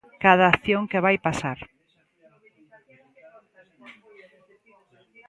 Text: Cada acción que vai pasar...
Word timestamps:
Cada 0.23 0.45
acción 0.53 0.83
que 0.91 1.03
vai 1.05 1.17
pasar... 1.27 1.59